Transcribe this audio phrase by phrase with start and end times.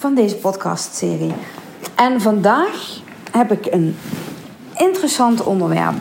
[0.00, 1.32] van deze podcastserie.
[1.94, 3.00] En vandaag
[3.30, 3.96] heb ik een
[4.76, 5.94] interessant onderwerp.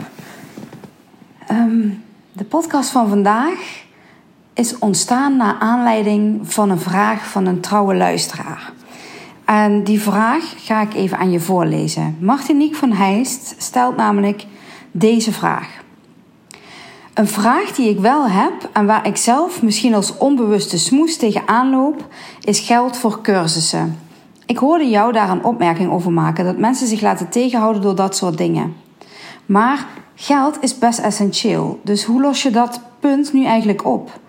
[1.47, 1.89] Ehm,
[2.31, 3.83] de podcast van vandaag
[4.53, 8.71] is ontstaan naar aanleiding van een vraag van een trouwe luisteraar.
[9.45, 12.17] En die vraag ga ik even aan je voorlezen.
[12.19, 14.45] Martinique van Heist stelt namelijk
[14.91, 15.67] deze vraag.
[17.13, 21.69] Een vraag die ik wel heb en waar ik zelf misschien als onbewuste smoes tegenaan
[21.69, 22.07] loop,
[22.41, 23.99] is geld voor cursussen.
[24.45, 28.15] Ik hoorde jou daar een opmerking over maken dat mensen zich laten tegenhouden door dat
[28.15, 28.75] soort dingen.
[29.45, 34.19] Maar geld is best essentieel, dus hoe los je dat punt nu eigenlijk op?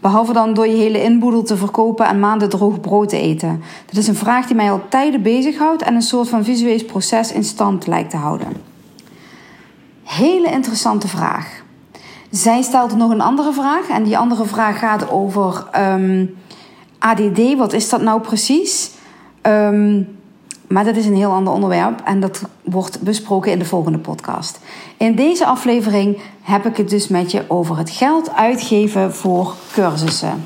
[0.00, 3.62] Behalve dan door je hele inboedel te verkopen en maanden droog brood te eten.
[3.86, 7.32] Dat is een vraag die mij al tijden bezighoudt en een soort van visueel proces
[7.32, 8.52] in stand lijkt te houden.
[10.02, 11.61] Hele interessante vraag.
[12.32, 13.88] Zij stelt nog een andere vraag.
[13.88, 16.26] En die andere vraag gaat over ehm,
[16.98, 17.56] ADD.
[17.56, 18.90] Wat is dat nou precies?
[19.42, 20.08] Um,
[20.68, 24.60] maar dat is een heel ander onderwerp en dat wordt besproken in de volgende podcast.
[24.96, 30.44] In deze aflevering heb ik het dus met je over het geld uitgeven voor cursussen.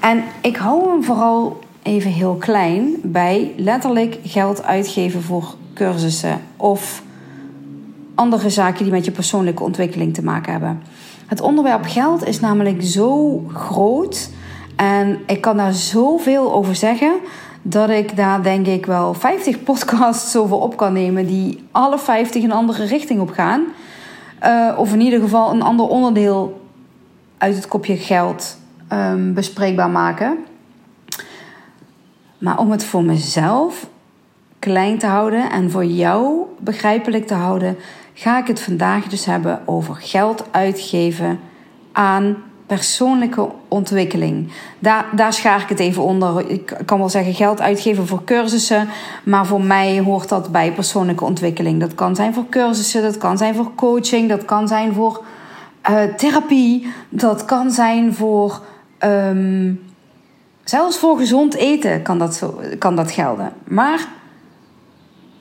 [0.00, 7.02] En ik hou hem vooral even heel klein bij letterlijk geld uitgeven voor cursussen of
[8.14, 10.82] andere zaken die met je persoonlijke ontwikkeling te maken hebben.
[11.26, 14.30] Het onderwerp geld is namelijk zo groot
[14.76, 17.12] en ik kan daar zoveel over zeggen
[17.62, 22.42] dat ik daar denk ik wel 50 podcasts over op kan nemen die alle 50
[22.42, 23.64] een andere richting op gaan.
[24.44, 26.60] Uh, of in ieder geval een ander onderdeel
[27.38, 28.58] uit het kopje geld
[28.92, 30.38] um, bespreekbaar maken.
[32.38, 33.86] Maar om het voor mezelf
[34.58, 37.76] klein te houden en voor jou begrijpelijk te houden,
[38.14, 41.40] ga ik het vandaag dus hebben over geld uitgeven
[41.92, 42.36] aan
[42.66, 44.52] persoonlijke ontwikkeling.
[44.78, 46.50] Daar, daar schaar ik het even onder.
[46.50, 48.88] Ik kan wel zeggen geld uitgeven voor cursussen,
[49.24, 51.80] maar voor mij hoort dat bij persoonlijke ontwikkeling.
[51.80, 55.24] Dat kan zijn voor cursussen, dat kan zijn voor coaching, dat kan zijn voor
[55.90, 58.60] uh, therapie, dat kan zijn voor.
[59.04, 59.80] Um,
[60.64, 63.52] zelfs voor gezond eten kan dat, zo, kan dat gelden.
[63.64, 64.08] Maar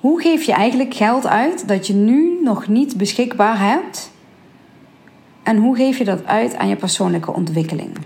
[0.04, 4.12] hoe geef je eigenlijk geld uit dat je nu nog niet beschikbaar hebt?
[5.44, 7.98] En hoe geef je dat uit aan je persoonlijke ontwikkeling?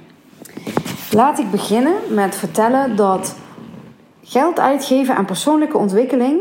[1.11, 3.35] Laat ik beginnen met vertellen dat
[4.23, 6.39] geld uitgeven aan persoonlijke ontwikkeling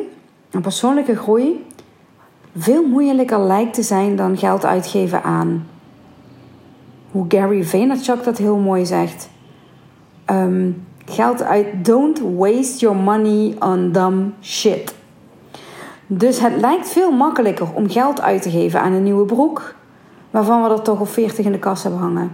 [0.50, 1.66] en persoonlijke groei
[2.56, 5.66] veel moeilijker lijkt te zijn dan geld uitgeven aan
[7.10, 9.28] hoe Gary Vaynerchuk dat heel mooi zegt.
[10.30, 14.94] Um, geld uit don't waste your money on dumb shit.
[16.06, 19.74] Dus het lijkt veel makkelijker om geld uit te geven aan een nieuwe broek,
[20.30, 22.32] waarvan we er toch al 40 in de kast hebben hangen.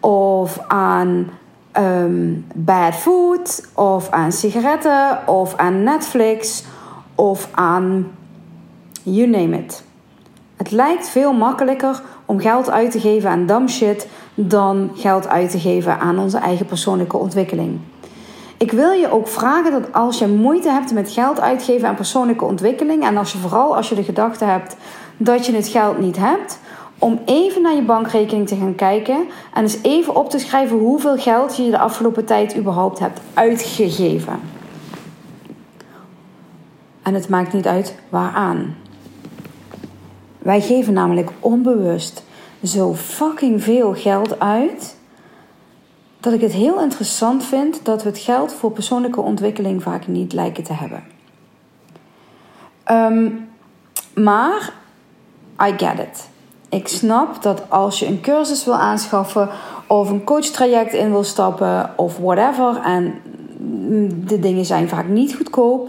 [0.00, 1.30] Of aan
[1.78, 6.64] um, bad food, of aan sigaretten, of aan Netflix,
[7.14, 8.10] of aan
[9.02, 9.84] you name it.
[10.56, 15.50] Het lijkt veel makkelijker om geld uit te geven aan dumb shit dan geld uit
[15.50, 17.78] te geven aan onze eigen persoonlijke ontwikkeling.
[18.58, 22.44] Ik wil je ook vragen dat als je moeite hebt met geld uitgeven aan persoonlijke
[22.44, 24.76] ontwikkeling en als je vooral als je de gedachte hebt
[25.16, 26.58] dat je het geld niet hebt,
[26.98, 31.16] om even naar je bankrekening te gaan kijken en eens even op te schrijven hoeveel
[31.16, 34.40] geld je de afgelopen tijd überhaupt hebt uitgegeven.
[37.02, 38.76] En het maakt niet uit waaraan.
[40.38, 42.24] Wij geven namelijk onbewust
[42.62, 44.96] zo fucking veel geld uit
[46.20, 50.32] dat ik het heel interessant vind dat we het geld voor persoonlijke ontwikkeling vaak niet
[50.32, 51.04] lijken te hebben.
[52.84, 53.28] Ehm,
[54.14, 54.72] maar
[55.68, 56.28] I get it.
[56.68, 59.48] Ik snap dat als je een cursus wil aanschaffen
[59.86, 63.14] of een coachtraject in wil stappen of whatever en
[64.26, 65.88] de dingen zijn vaak niet goedkoop,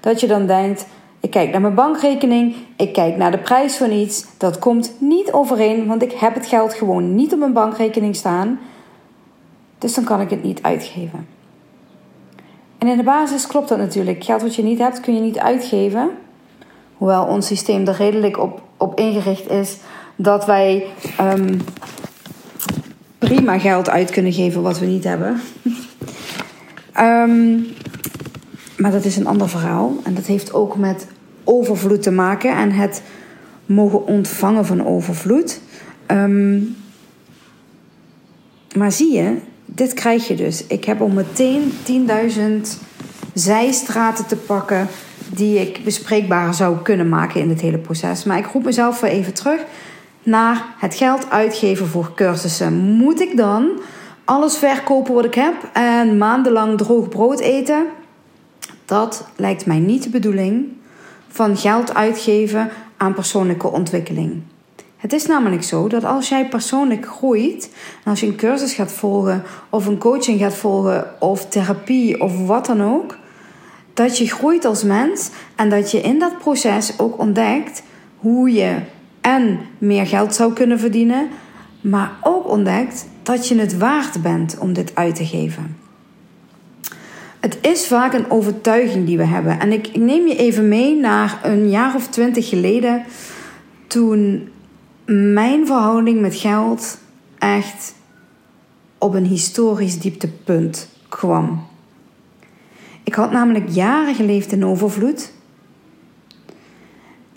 [0.00, 0.86] dat je dan denkt:
[1.20, 5.32] ik kijk naar mijn bankrekening, ik kijk naar de prijs van iets, dat komt niet
[5.32, 8.58] overeen, want ik heb het geld gewoon niet op mijn bankrekening staan.
[9.84, 11.26] Dus dan kan ik het niet uitgeven.
[12.78, 14.24] En in de basis klopt dat natuurlijk.
[14.24, 16.10] Geld wat je niet hebt, kun je niet uitgeven.
[16.96, 19.76] Hoewel ons systeem er redelijk op, op ingericht is
[20.16, 20.86] dat wij
[21.20, 21.60] um,
[23.18, 25.40] prima geld uit kunnen geven wat we niet hebben.
[27.00, 27.66] um,
[28.82, 29.96] Maar dat is een ander verhaal.
[30.02, 31.06] En dat heeft ook met
[31.44, 33.02] overvloed te maken en het
[33.66, 35.60] mogen ontvangen van overvloed.
[36.06, 36.60] Ehm,
[38.76, 39.36] maar zie je,
[39.74, 40.66] dit krijg je dus.
[40.66, 41.72] Ik heb om meteen
[42.36, 42.40] 10.000
[43.34, 44.88] zijstraten te pakken
[45.28, 48.24] die ik bespreekbaar zou kunnen maken in het hele proces.
[48.24, 49.60] Maar ik roep mezelf weer even terug
[50.22, 52.74] naar het geld uitgeven voor cursussen.
[52.74, 53.80] Moet ik dan
[54.24, 57.86] alles verkopen wat ik heb en maandenlang droog brood eten?
[58.84, 60.66] Dat lijkt mij niet de bedoeling
[61.28, 64.42] van geld uitgeven aan persoonlijke ontwikkeling.
[65.04, 67.70] Het is namelijk zo dat als jij persoonlijk groeit,
[68.04, 72.66] als je een cursus gaat volgen, of een coaching gaat volgen, of therapie, of wat
[72.66, 73.16] dan ook,
[73.94, 77.82] dat je groeit als mens en dat je in dat proces ook ontdekt
[78.16, 78.76] hoe je
[79.20, 81.28] en meer geld zou kunnen verdienen,
[81.80, 85.76] maar ook ontdekt dat je het waard bent om dit uit te geven.
[87.40, 89.60] Het is vaak een overtuiging die we hebben.
[89.60, 93.02] En ik neem je even mee naar een jaar of twintig geleden,
[93.86, 94.48] toen
[95.06, 96.98] mijn verhouding met geld
[97.38, 97.94] echt
[98.98, 101.66] op een historisch dieptepunt kwam.
[103.02, 105.32] Ik had namelijk jaren geleefd in overvloed.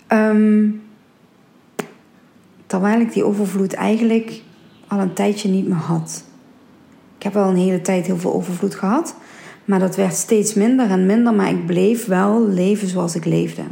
[0.08, 0.82] Um,
[2.66, 4.42] terwijl ik die overvloed eigenlijk
[4.86, 6.24] al een tijdje niet meer had.
[7.16, 9.14] Ik heb wel een hele tijd heel veel overvloed gehad,
[9.64, 13.62] maar dat werd steeds minder en minder, maar ik bleef wel leven zoals ik leefde.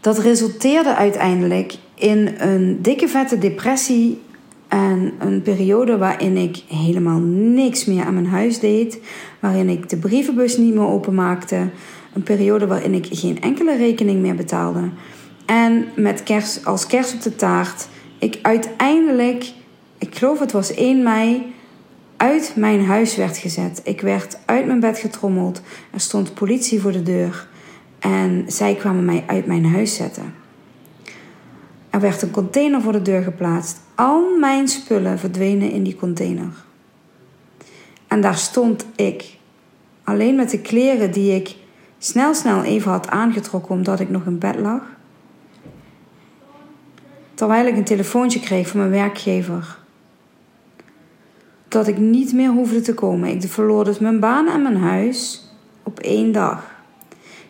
[0.00, 4.20] Dat resulteerde uiteindelijk in een dikke vette depressie
[4.68, 8.98] en een periode waarin ik helemaal niks meer aan mijn huis deed,
[9.40, 11.70] waarin ik de brievenbus niet meer openmaakte,
[12.14, 14.90] een periode waarin ik geen enkele rekening meer betaalde.
[15.46, 19.52] En met kerst, als kerst op de taart, ik uiteindelijk,
[19.98, 21.42] ik geloof het was 1 mei,
[22.16, 23.80] uit mijn huis werd gezet.
[23.84, 25.62] Ik werd uit mijn bed getrommeld.
[25.90, 27.48] Er stond politie voor de deur.
[27.98, 30.43] En zij kwamen mij uit mijn huis zetten.
[31.94, 33.80] Er werd een container voor de deur geplaatst.
[33.94, 36.52] Al mijn spullen verdwenen in die container.
[38.06, 39.36] En daar stond ik.
[40.04, 41.56] Alleen met de kleren die ik
[41.98, 44.82] snel snel even had aangetrokken omdat ik nog in bed lag.
[47.34, 49.78] Terwijl ik een telefoontje kreeg van mijn werkgever.
[51.68, 53.28] Dat ik niet meer hoefde te komen.
[53.28, 55.48] Ik verloor dus mijn baan en mijn huis
[55.82, 56.70] op één dag.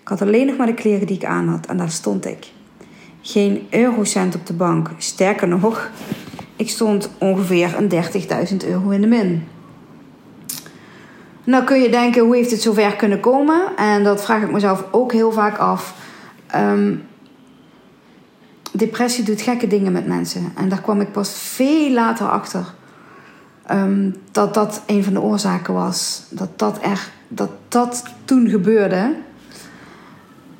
[0.01, 2.53] Ik had alleen nog maar de kleren die ik aan had en daar stond ik.
[3.27, 4.91] Geen eurocent op de bank.
[4.99, 5.91] Sterker nog,
[6.57, 7.91] ik stond ongeveer een
[8.51, 9.49] 30.000 euro in de min.
[11.45, 13.77] Nou kun je denken, hoe heeft het zover kunnen komen?
[13.77, 15.95] En dat vraag ik mezelf ook heel vaak af.
[16.57, 17.03] Um,
[18.73, 20.53] depressie doet gekke dingen met mensen.
[20.57, 22.75] En daar kwam ik pas veel later achter.
[23.71, 26.23] Um, dat dat een van de oorzaken was.
[26.31, 29.15] Dat dat, er, dat dat toen gebeurde.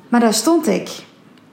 [0.09, 1.04] Maar daar stond ik.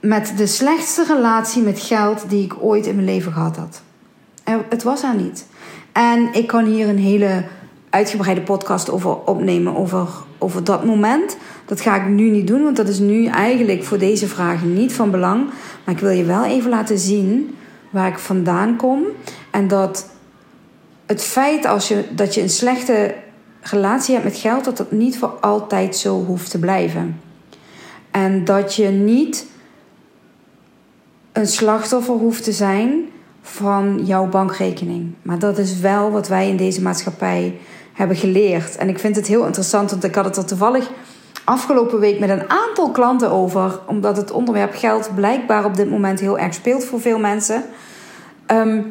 [0.03, 3.81] Met de slechtste relatie met geld die ik ooit in mijn leven gehad had.
[4.69, 5.45] het was er niet.
[5.91, 7.43] En ik kan hier een hele
[7.89, 9.75] uitgebreide podcast over opnemen.
[9.75, 10.07] Over,
[10.37, 11.37] over dat moment.
[11.65, 14.93] Dat ga ik nu niet doen, want dat is nu eigenlijk voor deze vragen niet
[14.93, 15.45] van belang.
[15.83, 17.55] Maar ik wil je wel even laten zien
[17.89, 19.03] waar ik vandaan kom.
[19.51, 20.09] En dat
[21.05, 23.15] het feit als je, dat je een slechte
[23.61, 27.19] relatie hebt met geld, dat dat niet voor altijd zo hoeft te blijven.
[28.11, 29.51] En dat je niet
[31.33, 33.11] een slachtoffer hoeft te zijn
[33.41, 35.13] van jouw bankrekening.
[35.21, 37.57] Maar dat is wel wat wij in deze maatschappij
[37.93, 38.75] hebben geleerd.
[38.75, 40.89] En ik vind het heel interessant, want ik had het er toevallig
[41.43, 46.19] afgelopen week met een aantal klanten over, omdat het onderwerp geld blijkbaar op dit moment
[46.19, 47.63] heel erg speelt voor veel mensen.
[48.45, 48.81] Ehm,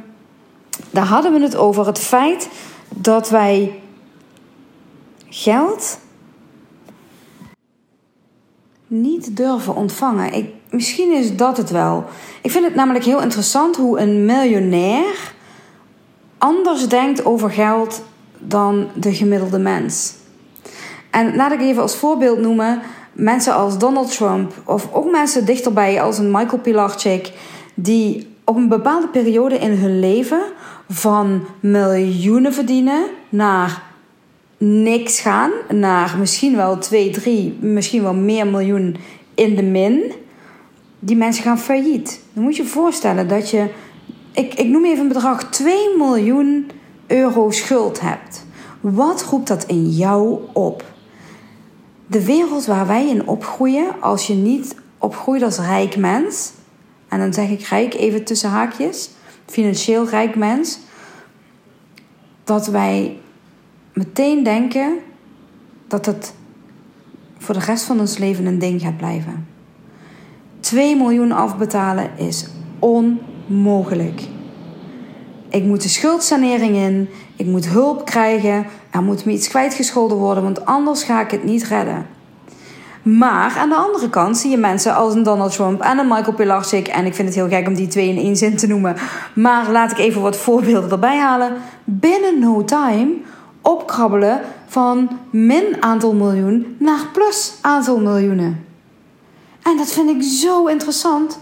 [0.91, 2.49] daar hadden we het over het feit
[2.89, 3.81] dat wij
[5.29, 5.99] geld
[8.87, 10.33] niet durven ontvangen.
[10.33, 12.05] Ik, misschien is dat het wel.
[12.43, 15.35] Ik vind het namelijk heel interessant hoe een miljonair
[16.39, 18.03] anders denkt over geld
[18.39, 20.15] dan de gemiddelde mens.
[21.11, 26.03] En laat ik even als voorbeeld noemen mensen als Donald Trump of ook mensen dichterbij
[26.03, 27.33] als een Michael Pilarczyk
[27.75, 30.43] die op een bepaalde periode in hun leven
[30.89, 33.83] van miljoenen verdienen naar
[34.59, 38.97] niks gaan, naar misschien wel 2, 3, misschien wel meer miljoen
[39.35, 40.13] in de min.
[41.05, 42.21] Die mensen gaan failliet.
[42.33, 43.69] Dan moet je je voorstellen dat je,
[44.33, 46.71] ik, ik noem even een bedrag, 2 miljoen
[47.07, 48.47] euro schuld hebt.
[48.81, 50.85] Wat roept dat in jou op?
[52.13, 56.53] de wereld waar wij in opgroeien, als je niet opgroeit als rijk mens,
[57.09, 59.11] en dan zeg ik rijk even tussen haakjes,
[59.47, 60.79] financieel rijk mens,
[62.45, 63.19] dat wij
[63.93, 64.99] meteen denken
[65.87, 66.35] dat het
[67.39, 69.47] voor de rest van ons leven een ding gaat blijven.
[70.63, 72.47] 2 miljoen afbetalen is
[72.79, 74.23] onmogelijk.
[75.49, 77.09] Ik moet de schuldsanering in.
[77.37, 78.67] Ik moet hulp krijgen.
[78.91, 82.07] Er moet me iets kwijtgescholden worden, want anders ga ik het niet redden.
[83.03, 86.33] Maar aan de andere kant zie je mensen als een Donald Trump en een Michael
[86.33, 86.89] Pilarczyk.
[86.89, 88.97] En ik vind het heel gek om die twee in één zin te noemen.
[89.35, 91.53] Maar laat ik even wat voorbeelden erbij halen.
[91.85, 93.13] Binnen no time
[93.63, 98.72] opkrabbelen van min aantal miljoen naar plus aantal miljoenen.
[99.63, 101.39] En dat vind ik zo interessant.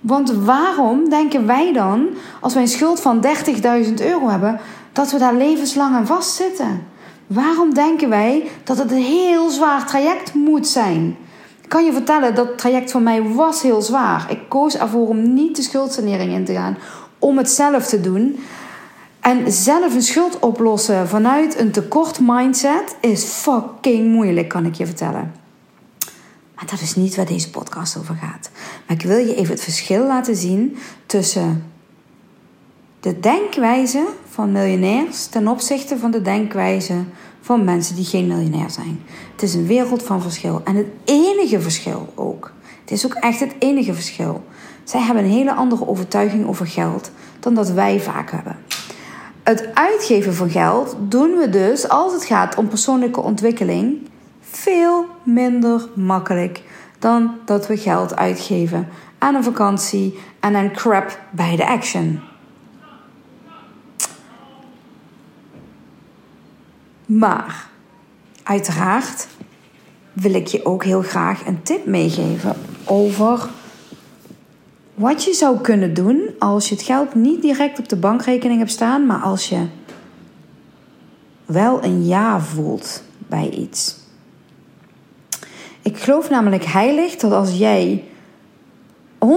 [0.00, 2.08] Want waarom denken wij dan,
[2.40, 3.24] als wij een schuld van
[3.86, 4.60] 30.000 euro hebben,
[4.92, 6.86] dat we daar levenslang aan vastzitten?
[7.26, 11.16] Waarom denken wij dat het een heel zwaar traject moet zijn?
[11.62, 14.26] Ik kan je vertellen, dat traject van mij was heel zwaar.
[14.30, 16.78] Ik koos ervoor om niet de schuldsanering in te gaan,
[17.18, 18.38] om het zelf te doen.
[19.20, 24.86] En zelf een schuld oplossen vanuit een tekort mindset is fucking moeilijk, kan ik je
[24.86, 25.37] vertellen.
[26.66, 28.50] Dat is niet waar deze podcast over gaat.
[28.86, 31.64] Maar ik wil je even het verschil laten zien tussen
[33.00, 37.04] de denkwijze van miljonairs ten opzichte van de denkwijze
[37.40, 39.02] van mensen die geen miljonair zijn.
[39.32, 40.60] Het is een wereld van verschil.
[40.64, 42.52] En het enige verschil ook.
[42.80, 44.44] Het is ook echt het enige verschil.
[44.84, 47.10] Zij hebben een hele andere overtuiging over geld
[47.40, 48.56] dan dat wij vaak hebben.
[49.42, 54.08] Het uitgeven van geld doen we dus als het gaat om persoonlijke ontwikkeling
[54.40, 56.62] veel minder makkelijk
[56.98, 62.20] dan dat we geld uitgeven aan een vakantie en een crap bij de action.
[67.06, 67.68] Maar
[68.42, 69.28] uiteraard
[70.12, 73.48] wil ik je ook heel graag een tip meegeven over
[74.94, 78.70] wat je zou kunnen doen als je het geld niet direct op de bankrekening hebt
[78.70, 79.66] staan, maar als je
[81.44, 83.97] wel een ja voelt bij iets.
[85.88, 88.04] Ik geloof namelijk heilig dat als jij
[89.24, 89.28] 100%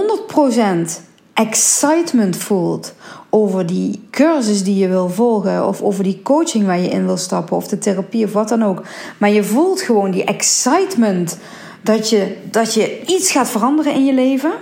[1.34, 2.94] excitement voelt
[3.30, 7.16] over die cursus die je wil volgen, of over die coaching waar je in wil
[7.16, 8.82] stappen, of de therapie of wat dan ook.
[9.18, 11.38] Maar je voelt gewoon die excitement
[11.82, 14.52] dat je, dat je iets gaat veranderen in je leven.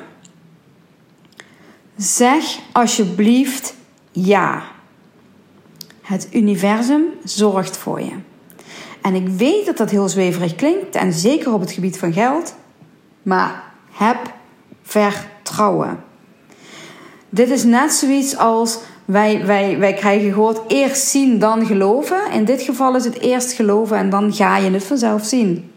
[1.96, 3.74] Zeg alsjeblieft
[4.10, 4.62] ja.
[6.00, 8.12] Het universum zorgt voor je.
[9.02, 12.54] En ik weet dat dat heel zweverig klinkt, en zeker op het gebied van geld,
[13.22, 14.32] maar heb
[14.82, 16.04] vertrouwen.
[17.28, 22.30] Dit is net zoiets als wij, wij, wij krijgen gehoord eerst zien, dan geloven.
[22.32, 25.72] In dit geval is het eerst geloven en dan ga je het vanzelf zien.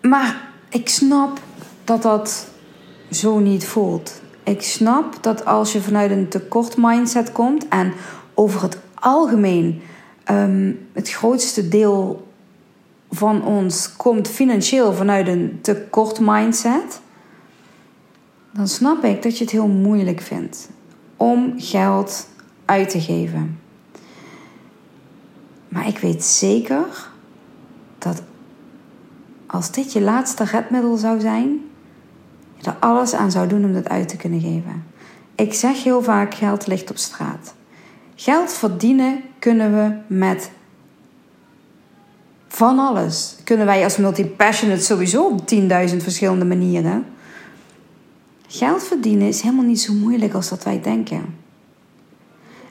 [0.00, 1.40] Maar ik snap
[1.84, 2.46] dat dat
[3.10, 4.20] zo niet voelt.
[4.42, 7.92] Ik snap dat als je vanuit een tekort mindset komt en
[8.34, 9.82] over het algemeen
[10.24, 12.28] Ehm, het grootste deel
[13.10, 17.00] van ons komt financieel vanuit een tekort mindset,
[18.50, 20.68] dan snap ik dat je het heel moeilijk vindt
[21.16, 22.28] om geld
[22.64, 23.58] uit te geven.
[25.68, 27.10] Maar ik weet zeker
[27.98, 28.22] dat
[29.46, 31.60] als dit je laatste redmiddel zou zijn,
[32.56, 34.84] je er alles aan zou doen om dat uit te kunnen geven.
[35.34, 37.54] Ik zeg heel vaak: geld ligt op straat.
[38.14, 40.50] Geld verdienen kunnen we met
[42.48, 43.36] van alles.
[43.44, 47.06] Kunnen wij als multipassionate sowieso op 10.000 verschillende manieren.
[48.46, 51.24] Geld verdienen is helemaal niet zo moeilijk als dat wij denken.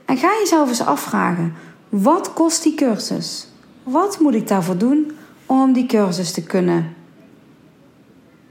[0.05, 1.53] En ga jezelf eens afvragen:
[1.89, 3.47] wat kost die cursus?
[3.83, 5.11] Wat moet ik daarvoor doen
[5.45, 6.93] om die cursus te kunnen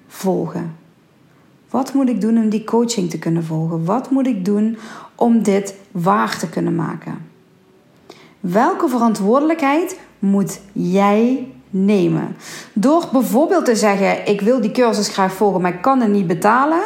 [0.09, 0.76] volgen?
[1.71, 3.85] Wat moet ik doen om die coaching te kunnen volgen?
[3.85, 4.79] Wat moet ik doen
[5.14, 7.32] om dit waar te kunnen maken?
[8.42, 12.37] Welke verantwoordelijkheid moet jij nemen?
[12.72, 16.26] Door bijvoorbeeld te zeggen: Ik wil die cursus graag volgen, maar ik kan het niet
[16.26, 16.82] betalen.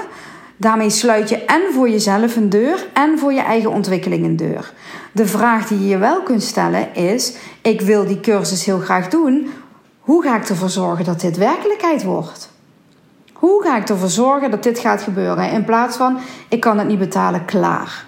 [0.56, 4.72] Daarmee sluit je en voor jezelf een deur en voor je eigen ontwikkeling een deur.
[5.12, 9.08] De vraag die je je wel kunt stellen is: Ik wil die cursus heel graag
[9.08, 9.50] doen.
[10.00, 12.50] Hoe ga ik ervoor zorgen dat dit werkelijkheid wordt?
[13.32, 15.50] Hoe ga ik ervoor zorgen dat dit gaat gebeuren?
[15.50, 18.04] In plaats van ik kan het niet betalen, klaar.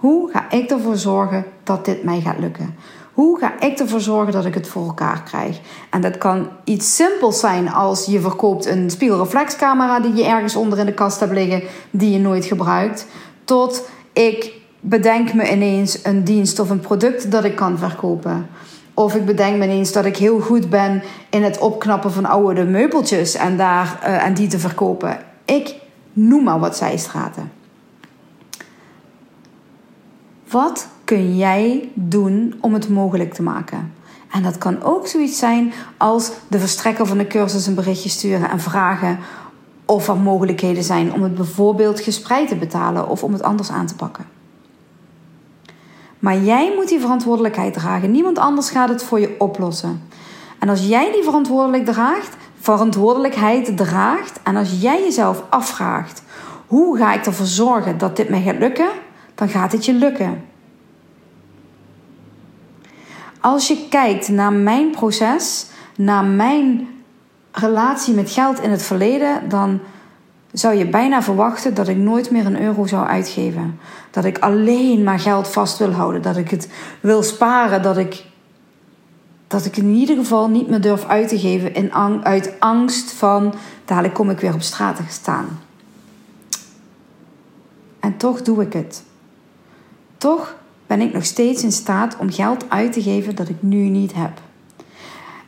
[0.00, 2.74] Hoe ga ik ervoor zorgen dat dit mij gaat lukken?
[3.12, 5.60] Hoe ga ik ervoor zorgen dat ik het voor elkaar krijg?
[5.90, 10.78] En dat kan iets simpels zijn als je verkoopt een spiegelreflexcamera die je ergens onder
[10.78, 13.06] in de kast hebt liggen, die je nooit gebruikt.
[13.44, 18.46] Tot ik bedenk me ineens een dienst of een product dat ik kan verkopen.
[18.94, 22.64] Of ik bedenk me ineens dat ik heel goed ben in het opknappen van oude
[22.64, 25.18] meubeltjes en, daar, uh, en die te verkopen.
[25.44, 25.74] Ik
[26.12, 27.59] noem maar wat zijstraten.
[30.50, 33.92] Wat kun jij doen om het mogelijk te maken?
[34.30, 38.50] En dat kan ook zoiets zijn als de verstrekker van de cursus een berichtje sturen
[38.50, 39.18] en vragen
[39.84, 43.86] of er mogelijkheden zijn om het bijvoorbeeld gespreid te betalen of om het anders aan
[43.86, 44.26] te pakken.
[46.18, 48.10] Maar jij moet die verantwoordelijkheid dragen.
[48.10, 50.02] Niemand anders gaat het voor je oplossen.
[50.58, 56.22] En als jij die verantwoordelijk draagt, verantwoordelijkheid draagt en als jij jezelf afvraagt:
[56.66, 58.88] hoe ga ik ervoor zorgen dat dit mij gaat lukken?
[59.40, 60.44] Dan gaat het je lukken.
[63.40, 65.66] Als je kijkt naar mijn proces,
[65.96, 66.88] naar mijn
[67.52, 69.80] relatie met geld in het verleden, dan
[70.52, 73.78] zou je bijna verwachten dat ik nooit meer een euro zou uitgeven.
[74.10, 76.22] Dat ik alleen maar geld vast wil houden.
[76.22, 76.68] Dat ik het
[77.00, 77.82] wil sparen.
[77.82, 78.24] Dat ik,
[79.46, 81.94] dat ik in ieder geval niet meer durf uit te geven in,
[82.24, 83.54] uit angst van
[83.84, 85.60] dadelijk kom ik weer op straat te staan.
[88.00, 89.08] En toch doe ik het.
[90.20, 90.54] Toch
[90.86, 94.12] ben ik nog steeds in staat om geld uit te geven dat ik nu niet
[94.14, 94.30] heb.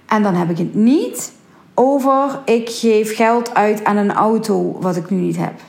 [0.07, 1.33] En dan heb ik het niet
[1.75, 5.61] over ik geef geld uit aan een auto wat ik nu niet heb.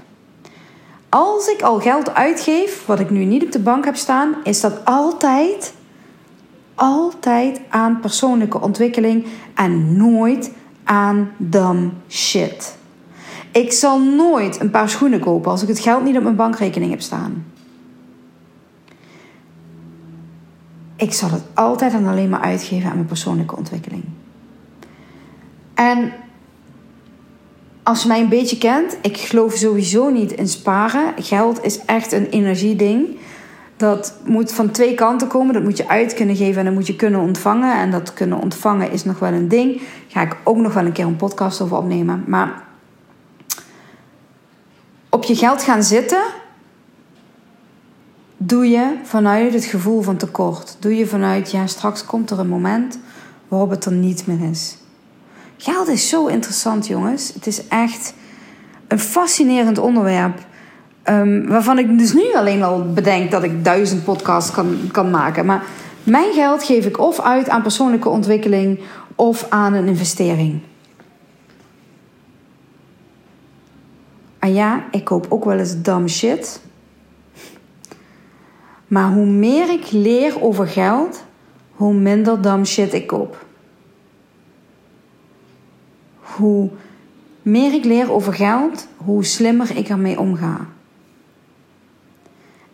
[1.10, 4.62] Als ik al geld uitgeef wat ik nu niet op de bank heb staan, is
[4.62, 5.74] dat altijd,
[6.76, 10.52] altijd aan persoonlijke ontwikkeling en nooit
[10.84, 12.76] aan dumb shit.
[13.52, 16.92] Ik zal nooit een paar schoenen kopen als ik het geld niet op mijn bankrekening
[16.92, 17.53] heb staan.
[21.04, 24.04] Ik zal het altijd en alleen maar uitgeven aan mijn persoonlijke ontwikkeling.
[25.74, 26.14] En
[27.84, 31.14] als je mij een beetje kent, ik geloof sowieso niet in sparen.
[31.18, 33.18] Geld is echt een energieding.
[33.78, 35.54] Dat moet van twee kanten komen.
[35.54, 37.76] Dat moet je uit kunnen geven en dat moet je kunnen ontvangen.
[37.78, 39.78] En dat kunnen ontvangen is nog wel een ding.
[39.78, 42.24] Daar ga ik ook nog wel een keer een podcast over opnemen.
[42.28, 42.64] Maar
[45.10, 46.24] op je geld gaan zitten,
[48.46, 50.78] doe je vanuit het gevoel van tekort.
[50.80, 53.00] Doe je vanuit, ja, straks komt er een moment
[53.48, 54.78] waarop het er niet meer is.
[55.58, 57.34] Geld is zo interessant, jongens.
[57.34, 58.14] Het is echt
[58.88, 60.46] een fascinerend onderwerp.
[61.10, 65.46] Um, waarvan ik dus nu alleen al bedenk dat ik duizend podcasts kan, kan maken.
[65.46, 65.64] Maar
[66.04, 68.80] mijn geld geef ik of uit aan persoonlijke ontwikkeling
[69.16, 70.60] of aan een investering.
[74.40, 76.62] En ja, ik koop ook wel eens dumb shit.
[78.94, 81.24] Maar hoe meer ik leer over geld,
[81.72, 83.46] hoe minder dumb shit ik koop.
[86.20, 86.70] Hoe
[87.42, 90.60] meer ik leer over geld, hoe slimmer ik ermee omga.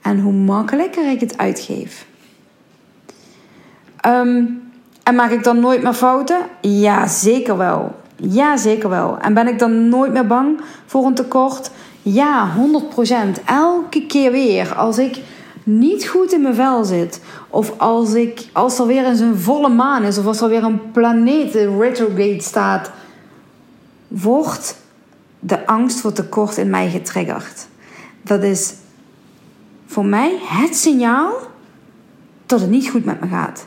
[0.02, 2.08] En hoe makkelijker ik het uitgeef.
[4.06, 4.72] Um,
[5.04, 6.40] en maak ik dan nooit meer fouten?
[6.62, 7.96] Ja, zeker wel.
[8.16, 9.20] Ja, zeker wel.
[9.20, 11.72] En ben ik dan nooit meer bang voor een tekort?
[12.02, 12.52] Ja,
[13.38, 13.44] 100%.
[13.46, 14.76] Elke keer weer.
[14.76, 15.20] Als ik
[15.78, 17.22] niet goed in mijn vel zit.
[17.50, 20.18] Of als, ik, als er weer eens een volle maan is.
[20.18, 22.92] Of als er weer een planeet retrograde staat.
[24.08, 24.78] Wordt
[25.40, 27.68] de angst voor tekort in mij getriggerd.
[28.22, 28.74] Dat is
[29.86, 31.34] voor mij het signaal
[32.46, 33.66] dat het niet goed met me gaat.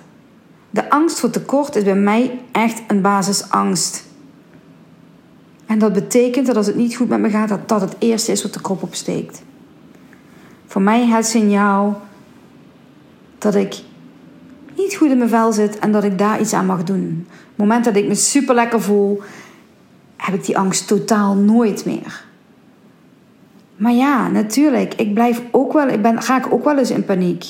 [0.71, 4.05] De angst voor tekort is bij mij echt een basisangst.
[5.67, 8.33] En dat betekent dat als het niet goed met me gaat, dat dat het eerste
[8.33, 9.43] is wat de kop opsteekt.
[10.73, 12.01] Voor mij het signaal
[13.39, 13.75] dat ik
[14.77, 17.27] niet goed in mijn vel zit en dat ik daar iets aan mag doen.
[17.29, 19.23] Op het moment dat ik me super lekker voel,
[20.17, 22.25] heb ik die angst totaal nooit meer.
[23.77, 27.05] Maar ja, natuurlijk, ik blijf ook wel, ik ben, ga ik ook wel eens in
[27.05, 27.45] paniek.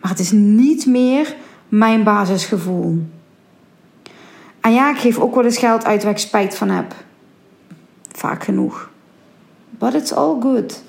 [0.00, 1.34] Maar het is niet meer
[1.68, 3.02] mijn basisgevoel.
[4.60, 6.94] En ja, ik geef ook wel eens geld uit waar ik spijt van heb.
[8.12, 8.90] Vaak genoeg.
[9.70, 10.86] But it's all good.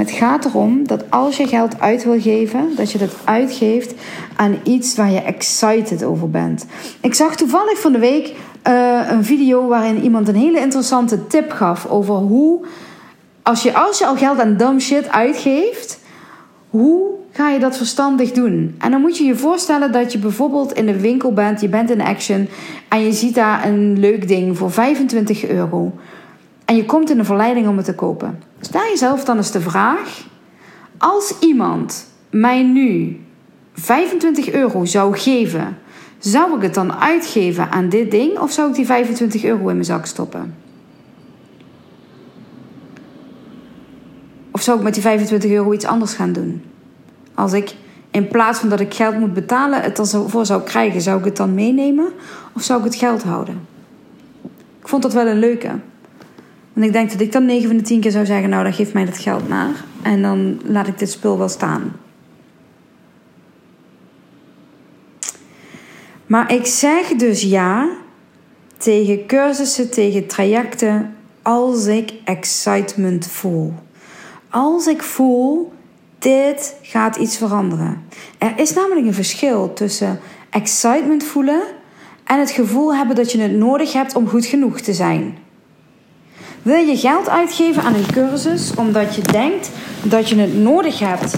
[0.00, 3.94] Het gaat erom dat als je geld uit wil geven, dat je dat uitgeeft
[4.36, 6.66] aan iets waar je excited over bent.
[7.00, 8.34] Ik zag toevallig van de week
[8.68, 12.64] uh, een video waarin iemand een hele interessante tip gaf over hoe,
[13.42, 16.00] als je, als je al geld aan dumb shit uitgeeft,
[16.70, 18.74] hoe ga je dat verstandig doen?
[18.78, 21.90] En dan moet je je voorstellen dat je bijvoorbeeld in de winkel bent, je bent
[21.90, 22.48] in Action
[22.88, 25.92] en je ziet daar een leuk ding voor 25 euro.
[26.70, 28.42] En je komt in de verleiding om het te kopen.
[28.60, 30.26] Stel jezelf dan eens de vraag:
[30.98, 33.20] als iemand mij nu
[33.72, 35.78] 25 euro zou geven,
[36.18, 39.74] zou ik het dan uitgeven aan dit ding of zou ik die 25 euro in
[39.74, 40.54] mijn zak stoppen?
[44.50, 46.62] Of zou ik met die 25 euro iets anders gaan doen?
[47.34, 47.74] Als ik
[48.10, 51.36] in plaats van dat ik geld moet betalen, het ervoor zou krijgen, zou ik het
[51.36, 52.12] dan meenemen
[52.52, 53.66] of zou ik het geld houden?
[54.80, 55.70] Ik vond dat wel een leuke.
[56.80, 58.72] Want ik denk dat ik dan 9 van de 10 keer zou zeggen: Nou, dan
[58.72, 59.84] geef mij dat geld maar.
[60.02, 61.92] En dan laat ik dit spul wel staan.
[66.26, 67.88] Maar ik zeg dus ja
[68.76, 73.74] tegen cursussen, tegen trajecten als ik excitement voel.
[74.50, 75.72] Als ik voel,
[76.18, 78.04] dit gaat iets veranderen.
[78.38, 81.62] Er is namelijk een verschil tussen excitement voelen
[82.24, 85.48] en het gevoel hebben dat je het nodig hebt om goed genoeg te zijn.
[86.62, 89.70] Wil je geld uitgeven aan een cursus omdat je denkt
[90.02, 91.36] dat je het nodig hebt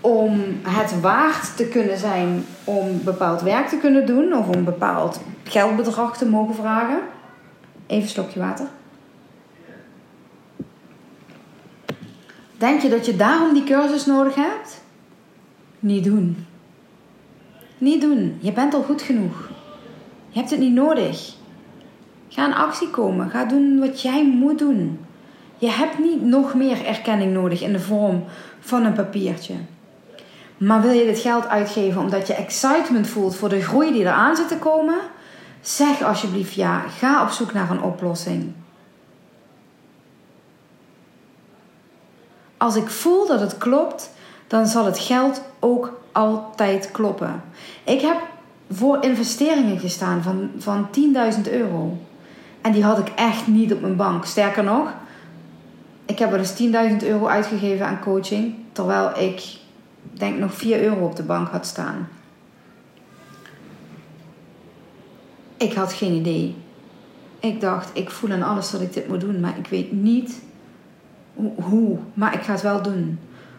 [0.00, 5.20] om het waard te kunnen zijn om bepaald werk te kunnen doen of om bepaald
[5.44, 6.98] geldbedrag te mogen vragen?
[7.86, 8.66] Even een slokje water.
[12.56, 14.80] Denk je dat je daarom die cursus nodig hebt?
[15.78, 16.46] Niet doen.
[17.78, 18.38] Niet doen.
[18.40, 19.50] Je bent al goed genoeg.
[20.28, 21.38] Je hebt het niet nodig.
[22.32, 23.30] Ga in actie komen.
[23.30, 25.04] Ga doen wat jij moet doen.
[25.58, 28.24] Je hebt niet nog meer erkenning nodig in de vorm
[28.60, 29.54] van een papiertje.
[30.56, 34.36] Maar wil je dit geld uitgeven omdat je excitement voelt voor de groei die eraan
[34.36, 34.98] zit te komen?
[35.60, 36.80] Zeg alsjeblieft ja.
[36.98, 38.52] Ga op zoek naar een oplossing.
[42.56, 44.10] Als ik voel dat het klopt,
[44.46, 47.42] dan zal het geld ook altijd kloppen.
[47.84, 48.16] Ik heb
[48.70, 50.88] voor investeringen gestaan van, van
[51.46, 51.96] 10.000 euro.
[52.60, 54.24] En die had ik echt niet op mijn bank.
[54.24, 54.94] Sterker nog,
[56.06, 56.62] ik heb wel eens
[57.02, 58.54] 10.000 euro uitgegeven aan coaching.
[58.72, 59.42] Terwijl ik
[60.12, 62.08] denk nog 4 euro op de bank had staan.
[65.56, 66.56] Ik had geen idee.
[67.40, 70.40] Ik dacht, ik voel aan alles dat ik dit moet doen, maar ik weet niet
[71.54, 71.98] hoe.
[72.14, 73.18] Maar ik ga het wel doen.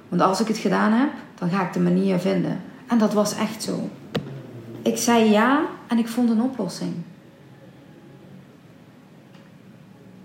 [0.10, 2.62] Want als ik het gedaan heb, dan ga ik de manier vinden.
[2.88, 3.90] En dat was echt zo.
[4.82, 6.94] Ik zei ja en ik vond een oplossing.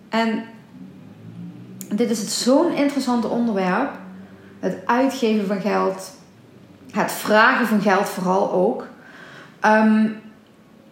[0.08, 0.44] En
[1.94, 3.90] dit is zo'n interessant onderwerp.
[4.60, 6.14] Het uitgeven van geld.
[6.90, 8.86] Het vragen van geld vooral ook.
[9.64, 10.20] Um,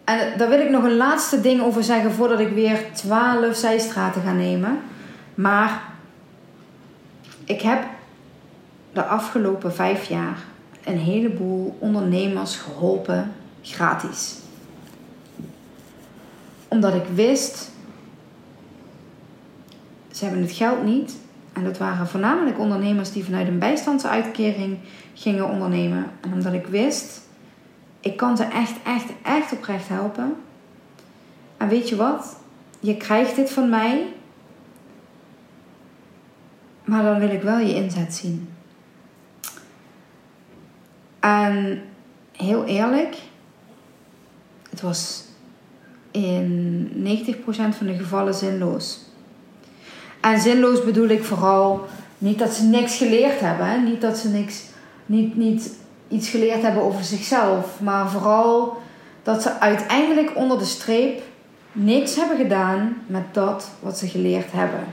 [0.03, 4.21] en daar wil ik nog een laatste ding over zeggen voordat ik weer 12 zijstraten
[4.21, 4.79] ga nemen.
[5.35, 5.81] Maar
[7.45, 7.83] ik heb
[8.93, 10.37] de afgelopen vijf jaar
[10.83, 14.35] een heleboel ondernemers geholpen gratis.
[16.67, 17.71] Omdat ik wist,
[20.15, 21.15] ze hebben het geld niet.
[21.53, 24.77] En dat waren voornamelijk ondernemers die vanuit een bijstandsuitkering
[25.13, 26.05] gingen ondernemen.
[26.21, 27.21] En omdat ik wist,
[27.99, 30.35] ik kan ze echt, echt, echt oprecht helpen.
[31.57, 32.35] En weet je wat?
[32.79, 34.13] Je krijgt dit van mij.
[36.83, 38.49] Maar dan wil ik wel je inzet zien.
[41.19, 41.81] En
[42.31, 43.17] heel eerlijk,
[44.69, 45.23] het was
[46.11, 46.89] in
[47.35, 49.04] 90% van de gevallen zinloos.
[50.25, 51.85] En zinloos bedoel ik vooral
[52.17, 53.77] niet dat ze niks geleerd hebben, hè?
[53.77, 54.63] niet dat ze niks,
[55.05, 55.73] niet, niet
[56.07, 58.77] iets geleerd hebben over zichzelf, maar vooral
[59.23, 61.21] dat ze uiteindelijk onder de streep
[61.71, 64.83] niks hebben gedaan met dat wat ze geleerd hebben.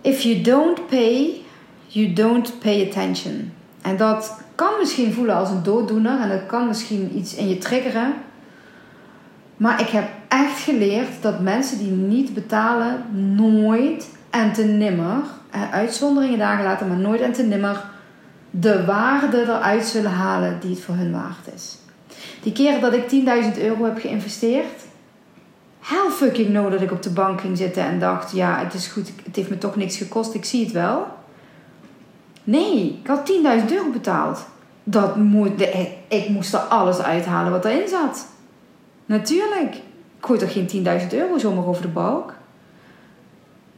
[0.00, 1.42] If you don't pay,
[1.86, 3.52] you don't pay attention.
[3.82, 7.58] En dat kan misschien voelen als een dooddoener en dat kan misschien iets in je
[7.58, 8.14] triggeren.
[9.56, 10.04] Maar ik heb
[10.42, 13.04] echt geleerd dat mensen die niet betalen
[13.36, 15.20] nooit en te nimmer,
[15.70, 17.84] uitzonderingen dagen later, maar nooit en te nimmer
[18.50, 21.78] de waarde eruit zullen halen die het voor hun waard is.
[22.42, 23.10] Die keren dat ik
[23.56, 24.84] 10.000 euro heb geïnvesteerd,
[25.80, 28.86] hell fucking no dat ik op de bank ging zitten en dacht: ja, het is
[28.86, 31.06] goed, het heeft me toch niks gekost, ik zie het wel.
[32.44, 34.46] Nee, ik had 10.000 euro betaald.
[34.84, 35.68] Dat moet,
[36.08, 38.26] ik moest er alles uithalen wat erin zat.
[39.06, 39.76] Natuurlijk.
[40.24, 42.34] Gooi toch geen 10.000 euro zomaar over de balk?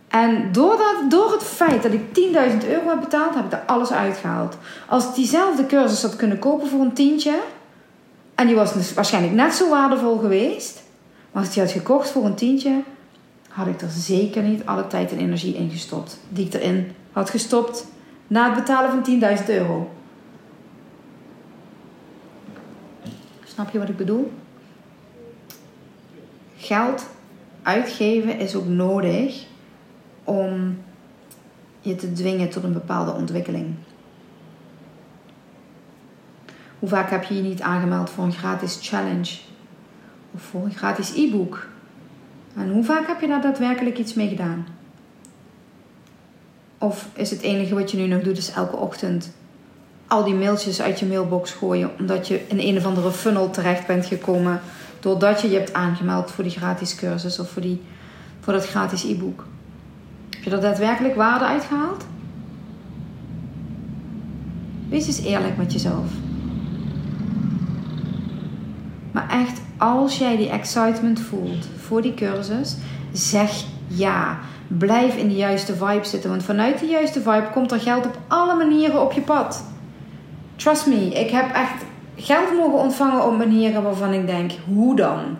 [0.08, 3.62] En door, dat, door het feit dat ik 10.000 euro heb betaald, heb ik er
[3.66, 4.56] alles uitgehaald.
[4.88, 7.40] Als ik diezelfde cursus had kunnen kopen voor een tientje,
[8.34, 10.82] en die was dus waarschijnlijk net zo waardevol geweest,
[11.30, 12.82] maar als ik die had gekocht voor een tientje,
[13.48, 16.18] had ik er zeker niet alle tijd en energie in gestopt.
[16.28, 17.86] Die ik erin had gestopt
[18.26, 19.90] na het betalen van 10.000 euro.
[23.44, 24.30] Snap je wat ik bedoel?
[26.66, 27.06] Geld
[27.62, 29.44] uitgeven is ook nodig
[30.24, 30.78] om
[31.80, 33.74] je te dwingen tot een bepaalde ontwikkeling.
[36.78, 39.38] Hoe vaak heb je je niet aangemeld voor een gratis challenge
[40.34, 41.68] of voor een gratis e-book?
[42.56, 44.66] En hoe vaak heb je daar daadwerkelijk iets mee gedaan?
[46.78, 49.34] Of is het enige wat je nu nog doet, is elke ochtend
[50.06, 53.86] al die mailtjes uit je mailbox gooien, omdat je in een of andere funnel terecht
[53.86, 54.60] bent gekomen,
[55.06, 57.82] doordat je je hebt aangemeld voor die gratis cursus of voor, die,
[58.40, 59.44] voor dat gratis e-book?
[60.42, 62.04] je er daadwerkelijk waarde uitgehaald?
[64.88, 66.10] Wees eens eerlijk met jezelf.
[69.78, 72.76] als jij die excitement voelt voor die cursus,
[73.12, 74.38] zeg ja.
[74.68, 78.18] Blijf in de juiste vibe zitten, want vanuit die juiste vibe komt er geld op
[78.28, 79.64] alle manieren op je pad.
[80.56, 81.84] Trust me, ik heb echt
[82.16, 85.36] geld mogen ontvangen op manieren waarvan ik denk: hoe dan?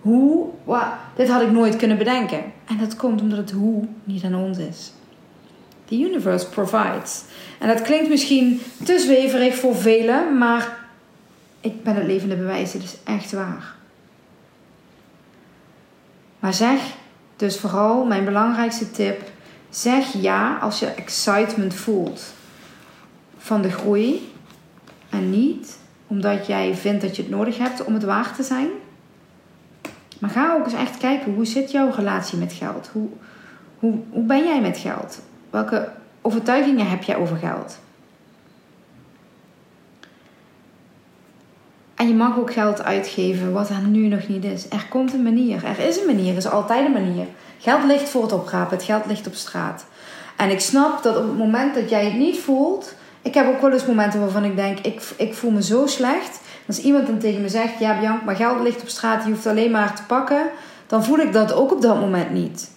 [0.00, 0.46] Hoe?
[0.64, 0.86] Wat?
[1.16, 2.42] Dit had ik nooit kunnen bedenken.
[2.64, 4.92] En dat komt omdat het hoe niet aan ons is.
[5.84, 7.22] The universe provides.
[7.58, 10.78] En dat klinkt misschien te zweverig voor velen, maar
[11.60, 12.72] ik ben het levende bewijs.
[12.72, 13.74] Het is echt waar.
[16.38, 16.80] Maar zeg
[17.36, 19.30] dus vooral mijn belangrijkste tip:
[19.70, 22.22] zeg ja als je excitement voelt
[23.38, 24.32] van de groei
[25.08, 25.78] en niet
[26.08, 28.68] omdat jij vindt dat je het nodig hebt om het waar te zijn.
[30.18, 32.90] Maar ga ook eens echt kijken hoe zit jouw relatie met geld?
[32.92, 33.08] Hoe,
[33.78, 35.22] hoe, hoe ben jij met geld?
[35.50, 35.88] Welke
[36.20, 37.78] overtuigingen heb jij over geld?
[41.94, 44.68] En je mag ook geld uitgeven wat er nu nog niet is.
[44.68, 45.64] Er komt een manier.
[45.64, 46.30] Er is een manier.
[46.30, 47.26] Er is altijd een manier.
[47.58, 48.76] Geld ligt voor het oprapen.
[48.76, 49.86] Het geld ligt op straat.
[50.36, 52.94] En ik snap dat op het moment dat jij het niet voelt.
[53.28, 56.40] Ik heb ook wel eens momenten waarvan ik denk: ik, ik voel me zo slecht.
[56.66, 59.24] Als iemand dan tegen me zegt: Ja, Bianca, maar geld ligt op straat.
[59.24, 60.50] Je hoeft alleen maar te pakken.
[60.86, 62.70] Dan voel ik dat ook op dat moment niet.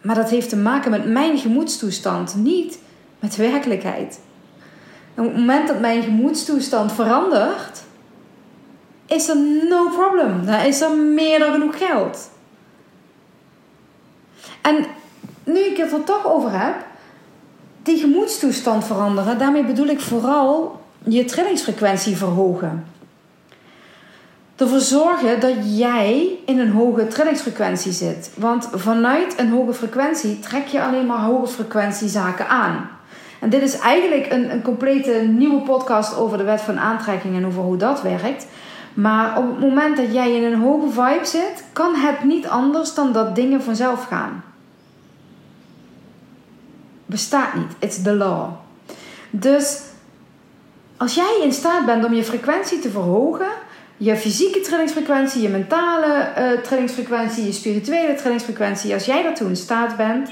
[0.00, 2.78] Maar dat heeft te maken met mijn gemoedstoestand, niet
[3.18, 4.20] met werkelijkheid.
[5.16, 7.82] Op het moment dat mijn gemoedstoestand verandert,
[9.06, 9.36] is er
[9.68, 10.46] no problem.
[10.46, 12.30] Dan is er meer dan genoeg geld.
[14.60, 14.86] En
[15.44, 16.74] nu ik het er toch over heb,
[17.82, 22.84] die gemoedstoestand veranderen, daarmee bedoel ik vooral je trillingsfrequentie verhogen.
[24.56, 28.30] Ervoor zorgen dat jij in een hoge trillingsfrequentie zit.
[28.36, 32.90] Want vanuit een hoge frequentie trek je alleen maar hoge frequentie zaken aan.
[33.40, 37.46] En dit is eigenlijk een, een complete nieuwe podcast over de wet van aantrekking en
[37.46, 38.46] over hoe dat werkt.
[38.94, 42.94] Maar op het moment dat jij in een hoge vibe zit, kan het niet anders
[42.94, 44.42] dan dat dingen vanzelf gaan.
[47.10, 47.72] Bestaat niet.
[47.78, 48.50] It's the law.
[49.30, 49.80] Dus
[50.96, 53.50] als jij in staat bent om je frequentie te verhogen,
[53.96, 59.96] je fysieke trillingsfrequentie, je mentale uh, trillingsfrequentie, je spirituele trillingsfrequentie, als jij daartoe in staat
[59.96, 60.30] bent,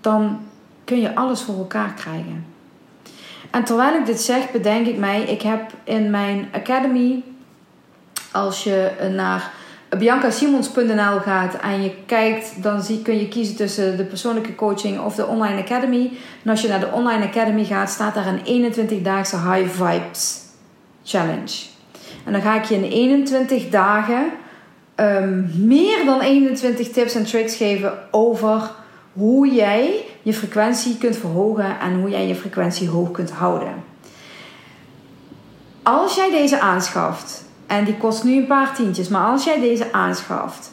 [0.00, 0.40] dan
[0.84, 2.46] kun je alles voor elkaar krijgen.
[3.50, 7.22] En terwijl ik dit zeg, bedenk ik mij, ik heb in mijn academy,
[8.32, 9.52] als je naar
[9.98, 15.14] biancasimons.nl gaat en je kijkt, dan zie, kun je kiezen tussen de persoonlijke coaching of
[15.14, 16.10] de online academy.
[16.44, 20.40] En als je naar de online academy gaat, staat daar een 21-daagse high vibes
[21.04, 21.66] challenge.
[22.24, 24.24] En dan ga ik je in 21 dagen
[24.96, 28.70] um, meer dan 21 tips en tricks geven over
[29.12, 33.74] hoe jij je frequentie kunt verhogen en hoe jij je frequentie hoog kunt houden.
[35.82, 39.92] Als jij deze aanschaft, en die kost nu een paar tientjes, maar als jij deze
[39.92, 40.72] aanschaft,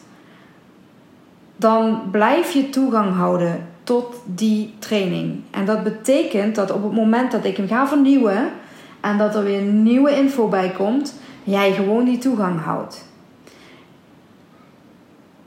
[1.56, 5.42] dan blijf je toegang houden tot die training.
[5.52, 8.52] En dat betekent dat op het moment dat ik hem ga vernieuwen
[9.00, 13.06] en dat er weer nieuwe info bij komt, jij gewoon die toegang houdt.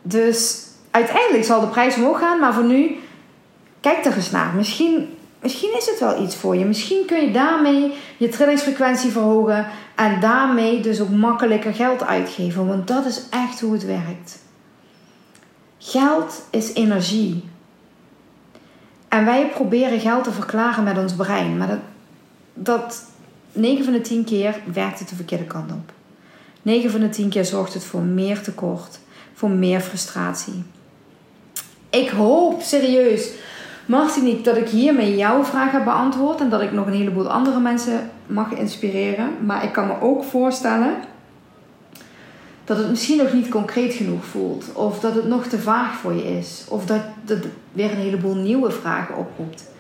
[0.03, 2.97] Dus uiteindelijk zal de prijs omhoog gaan, maar voor nu,
[3.81, 4.55] kijk er eens naar.
[4.55, 5.09] Misschien,
[5.43, 6.65] misschien is het wel iets voor je.
[6.65, 12.89] Misschien kun je daarmee je trillingsfrequentie verhogen en daarmee dus ook makkelijker geld uitgeven, want
[12.89, 14.39] dat is echt hoe het werkt.
[15.79, 17.45] Geld is energie.
[19.09, 21.81] En wij proberen geld te verklaren met ons brein, maar dat,
[22.55, 23.05] dat
[23.53, 25.93] 9 van de 10 keer werkt het de verkeerde kant op.
[26.63, 28.99] 9 van de 10 keer zorgt het voor meer tekort,
[29.35, 30.63] voor meer frustratie.
[31.91, 33.31] Ik hoop serieus,
[33.87, 37.61] Martinique, dat ik hiermee jouw vraag heb beantwoord en dat ik nog een heleboel andere
[37.61, 39.29] mensen mag inspireren.
[39.47, 40.95] Maar ik kan me ook voorstellen
[42.65, 46.13] dat het misschien nog niet concreet genoeg voelt, of dat het nog te vaag voor
[46.13, 49.71] je is, of dat het weer een heleboel nieuwe vragen oproept.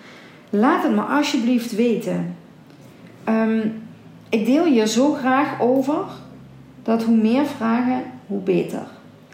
[0.51, 2.37] Laat het me alsjeblieft weten.
[3.25, 3.69] Ehm,
[4.29, 6.05] ik deel je zo graag over
[6.83, 8.83] dat hoe meer vragen, hoe beter.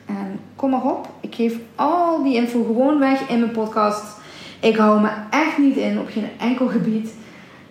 [0.07, 4.17] En kom maar op, ik geef al die info gewoon weg in mijn podcast.
[4.61, 7.11] Ik hou me echt niet in op geen enkel gebied.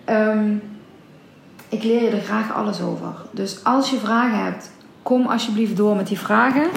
[0.06, 0.56] Ehm,
[1.70, 3.16] ik leer je er graag alles over.
[3.32, 4.72] Dus als je vragen hebt,
[5.04, 6.68] kom alsjeblieft door met die vragen.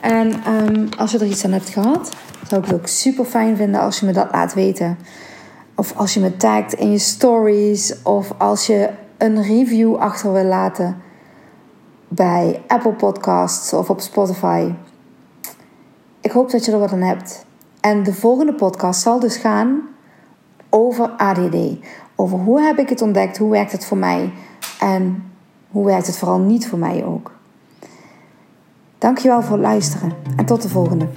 [0.00, 2.12] En ehm, als je er iets aan hebt gehad,
[2.48, 4.98] zou ik het ook super fijn vinden als je me dat laat weten.
[5.74, 8.02] Of als je me tagt in je stories.
[8.02, 11.02] Of als je een review achter wil laten
[12.08, 14.72] bij Apple Podcasts of op Spotify.
[16.20, 17.44] Ik hoop dat je er wat aan hebt.
[17.82, 19.80] En de volgende podcast zal dus gaan
[20.68, 21.56] over ADD.
[22.14, 24.32] Over hoe heb ik het ontdekt, hoe werkt het voor mij
[24.80, 25.24] En
[25.70, 27.32] hoe werkt het vooral niet voor mij ook?
[28.98, 31.08] Dankjewel voor het luisteren en tot de volgende.